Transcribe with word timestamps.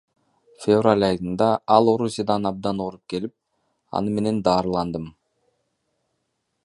Февраль 0.61 1.03
айында 1.07 1.49
ал 1.75 1.91
Орусиядан 1.93 2.51
абдан 2.51 2.81
ооруп 2.87 3.03
келип, 3.15 3.35
аны 4.01 4.17
мен 4.17 4.41
даарыладым. 4.49 5.07